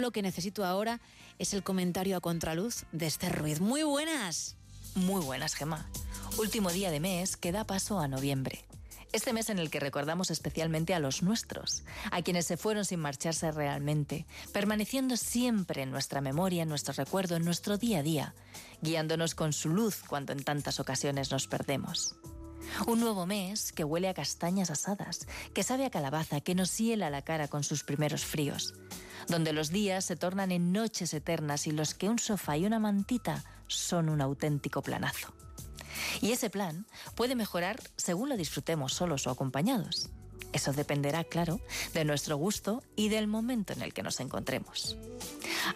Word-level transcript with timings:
Lo 0.00 0.12
que 0.12 0.22
necesito 0.22 0.64
ahora 0.64 0.98
es 1.38 1.52
el 1.52 1.62
comentario 1.62 2.16
a 2.16 2.22
contraluz 2.22 2.86
de 2.90 3.06
Esther 3.06 3.36
Ruiz. 3.38 3.60
Muy 3.60 3.82
buenas. 3.82 4.56
Muy 4.94 5.22
buenas, 5.22 5.54
Gemma. 5.54 5.90
Último 6.38 6.70
día 6.70 6.90
de 6.90 7.00
mes 7.00 7.36
que 7.36 7.52
da 7.52 7.66
paso 7.66 8.00
a 8.00 8.08
noviembre. 8.08 8.64
Este 9.12 9.34
mes 9.34 9.50
en 9.50 9.58
el 9.58 9.68
que 9.68 9.78
recordamos 9.78 10.30
especialmente 10.30 10.94
a 10.94 11.00
los 11.00 11.22
nuestros, 11.22 11.82
a 12.10 12.22
quienes 12.22 12.46
se 12.46 12.56
fueron 12.56 12.86
sin 12.86 13.00
marcharse 13.00 13.52
realmente, 13.52 14.24
permaneciendo 14.54 15.18
siempre 15.18 15.82
en 15.82 15.90
nuestra 15.90 16.22
memoria, 16.22 16.62
en 16.62 16.70
nuestro 16.70 16.94
recuerdo, 16.94 17.36
en 17.36 17.44
nuestro 17.44 17.76
día 17.76 17.98
a 17.98 18.02
día, 18.02 18.34
guiándonos 18.80 19.34
con 19.34 19.52
su 19.52 19.68
luz 19.68 20.02
cuando 20.08 20.32
en 20.32 20.42
tantas 20.42 20.80
ocasiones 20.80 21.30
nos 21.30 21.46
perdemos. 21.46 22.16
Un 22.86 23.00
nuevo 23.00 23.26
mes 23.26 23.72
que 23.72 23.84
huele 23.84 24.08
a 24.08 24.14
castañas 24.14 24.70
asadas, 24.70 25.26
que 25.54 25.62
sabe 25.62 25.86
a 25.86 25.90
calabaza, 25.90 26.40
que 26.40 26.54
nos 26.54 26.76
hiela 26.78 27.10
la 27.10 27.22
cara 27.22 27.48
con 27.48 27.64
sus 27.64 27.84
primeros 27.84 28.24
fríos, 28.24 28.74
donde 29.28 29.52
los 29.52 29.70
días 29.70 30.04
se 30.04 30.16
tornan 30.16 30.52
en 30.52 30.72
noches 30.72 31.14
eternas 31.14 31.66
y 31.66 31.72
los 31.72 31.94
que 31.94 32.08
un 32.08 32.18
sofá 32.18 32.56
y 32.56 32.66
una 32.66 32.78
mantita 32.78 33.44
son 33.66 34.08
un 34.08 34.20
auténtico 34.20 34.82
planazo. 34.82 35.32
Y 36.20 36.32
ese 36.32 36.50
plan 36.50 36.86
puede 37.14 37.34
mejorar 37.34 37.80
según 37.96 38.28
lo 38.28 38.36
disfrutemos 38.36 38.94
solos 38.94 39.26
o 39.26 39.30
acompañados. 39.30 40.10
Eso 40.52 40.72
dependerá, 40.72 41.24
claro, 41.24 41.60
de 41.94 42.04
nuestro 42.04 42.36
gusto 42.36 42.82
y 42.96 43.08
del 43.08 43.26
momento 43.26 43.72
en 43.72 43.82
el 43.82 43.92
que 43.92 44.02
nos 44.02 44.20
encontremos. 44.20 44.96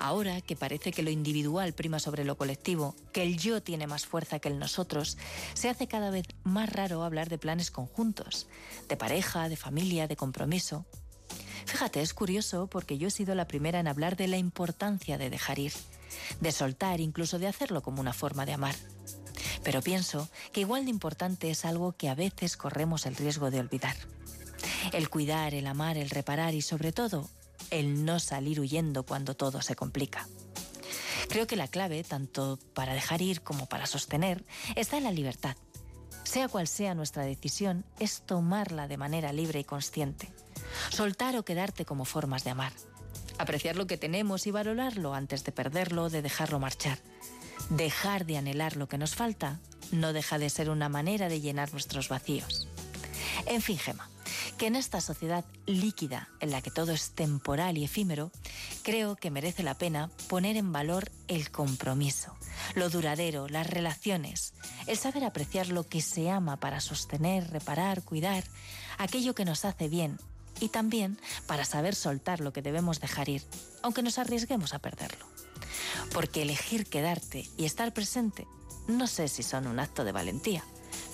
Ahora 0.00 0.40
que 0.40 0.56
parece 0.56 0.92
que 0.92 1.02
lo 1.02 1.10
individual 1.10 1.72
prima 1.74 2.00
sobre 2.00 2.24
lo 2.24 2.36
colectivo, 2.36 2.96
que 3.12 3.22
el 3.22 3.38
yo 3.38 3.62
tiene 3.62 3.86
más 3.86 4.06
fuerza 4.06 4.38
que 4.38 4.48
el 4.48 4.58
nosotros, 4.58 5.16
se 5.54 5.68
hace 5.68 5.86
cada 5.86 6.10
vez 6.10 6.26
más 6.42 6.72
raro 6.72 7.04
hablar 7.04 7.28
de 7.28 7.38
planes 7.38 7.70
conjuntos, 7.70 8.48
de 8.88 8.96
pareja, 8.96 9.48
de 9.48 9.56
familia, 9.56 10.08
de 10.08 10.16
compromiso. 10.16 10.86
Fíjate, 11.66 12.02
es 12.02 12.14
curioso 12.14 12.66
porque 12.66 12.98
yo 12.98 13.08
he 13.08 13.10
sido 13.10 13.34
la 13.34 13.46
primera 13.46 13.80
en 13.80 13.88
hablar 13.88 14.16
de 14.16 14.28
la 14.28 14.36
importancia 14.36 15.18
de 15.18 15.30
dejar 15.30 15.58
ir, 15.58 15.72
de 16.40 16.52
soltar, 16.52 17.00
incluso 17.00 17.38
de 17.38 17.46
hacerlo 17.46 17.82
como 17.82 18.00
una 18.00 18.12
forma 18.12 18.44
de 18.44 18.52
amar. 18.52 18.74
Pero 19.62 19.80
pienso 19.80 20.28
que 20.52 20.60
igual 20.60 20.84
de 20.84 20.90
importante 20.90 21.50
es 21.50 21.64
algo 21.64 21.92
que 21.92 22.08
a 22.08 22.14
veces 22.14 22.56
corremos 22.56 23.06
el 23.06 23.16
riesgo 23.16 23.50
de 23.50 23.60
olvidar. 23.60 23.96
El 24.94 25.10
cuidar, 25.10 25.54
el 25.54 25.66
amar, 25.66 25.98
el 25.98 26.08
reparar 26.08 26.54
y 26.54 26.62
sobre 26.62 26.92
todo 26.92 27.28
el 27.70 28.04
no 28.04 28.20
salir 28.20 28.60
huyendo 28.60 29.02
cuando 29.02 29.34
todo 29.34 29.60
se 29.60 29.74
complica. 29.74 30.28
Creo 31.28 31.48
que 31.48 31.56
la 31.56 31.66
clave, 31.66 32.04
tanto 32.04 32.60
para 32.74 32.94
dejar 32.94 33.20
ir 33.20 33.40
como 33.40 33.66
para 33.66 33.86
sostener, 33.86 34.44
está 34.76 34.96
en 34.96 35.02
la 35.02 35.10
libertad. 35.10 35.56
Sea 36.22 36.46
cual 36.46 36.68
sea 36.68 36.94
nuestra 36.94 37.24
decisión, 37.24 37.84
es 37.98 38.22
tomarla 38.24 38.86
de 38.86 38.96
manera 38.96 39.32
libre 39.32 39.58
y 39.58 39.64
consciente. 39.64 40.32
Soltar 40.90 41.36
o 41.36 41.44
quedarte 41.44 41.84
como 41.84 42.04
formas 42.04 42.44
de 42.44 42.50
amar. 42.50 42.72
Apreciar 43.38 43.74
lo 43.74 43.88
que 43.88 43.98
tenemos 43.98 44.46
y 44.46 44.52
valorarlo 44.52 45.12
antes 45.12 45.42
de 45.42 45.50
perderlo 45.50 46.04
o 46.04 46.10
de 46.10 46.22
dejarlo 46.22 46.60
marchar. 46.60 47.00
Dejar 47.68 48.26
de 48.26 48.36
anhelar 48.36 48.76
lo 48.76 48.88
que 48.88 48.98
nos 48.98 49.16
falta 49.16 49.58
no 49.90 50.12
deja 50.12 50.38
de 50.38 50.50
ser 50.50 50.70
una 50.70 50.88
manera 50.88 51.28
de 51.28 51.40
llenar 51.40 51.72
nuestros 51.72 52.08
vacíos. 52.08 52.68
En 53.46 53.60
fin, 53.60 53.78
Gema, 53.78 54.08
en 54.66 54.76
esta 54.76 55.00
sociedad 55.00 55.44
líquida 55.66 56.28
en 56.40 56.50
la 56.50 56.62
que 56.62 56.70
todo 56.70 56.92
es 56.92 57.10
temporal 57.10 57.78
y 57.78 57.84
efímero, 57.84 58.30
creo 58.82 59.16
que 59.16 59.30
merece 59.30 59.62
la 59.62 59.74
pena 59.74 60.10
poner 60.28 60.56
en 60.56 60.72
valor 60.72 61.10
el 61.28 61.50
compromiso, 61.50 62.34
lo 62.74 62.88
duradero, 62.88 63.48
las 63.48 63.68
relaciones, 63.68 64.54
el 64.86 64.96
saber 64.96 65.24
apreciar 65.24 65.68
lo 65.68 65.86
que 65.86 66.00
se 66.00 66.30
ama 66.30 66.56
para 66.56 66.80
sostener, 66.80 67.50
reparar, 67.50 68.02
cuidar, 68.02 68.44
aquello 68.98 69.34
que 69.34 69.44
nos 69.44 69.64
hace 69.64 69.88
bien 69.88 70.18
y 70.60 70.68
también 70.68 71.18
para 71.46 71.64
saber 71.64 71.94
soltar 71.94 72.40
lo 72.40 72.52
que 72.52 72.62
debemos 72.62 73.00
dejar 73.00 73.28
ir, 73.28 73.42
aunque 73.82 74.02
nos 74.02 74.18
arriesguemos 74.18 74.74
a 74.74 74.78
perderlo. 74.78 75.26
Porque 76.12 76.42
elegir 76.42 76.86
quedarte 76.86 77.48
y 77.56 77.64
estar 77.64 77.92
presente 77.92 78.46
no 78.86 79.06
sé 79.06 79.28
si 79.28 79.42
son 79.42 79.66
un 79.66 79.80
acto 79.80 80.04
de 80.04 80.12
valentía, 80.12 80.62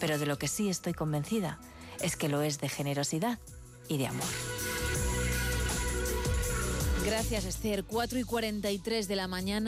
pero 0.00 0.18
de 0.18 0.26
lo 0.26 0.38
que 0.38 0.48
sí 0.48 0.68
estoy 0.68 0.94
convencida 0.94 1.58
es 2.02 2.16
que 2.16 2.28
lo 2.28 2.42
es 2.42 2.60
de 2.60 2.68
generosidad 2.68 3.38
y 3.88 3.98
de 3.98 4.06
amor. 4.06 4.26
Gracias, 7.04 7.46
Esther. 7.46 7.84
4 7.84 8.18
y 8.18 8.24
43 8.24 9.08
de 9.08 9.16
la 9.16 9.28
mañana. 9.28 9.66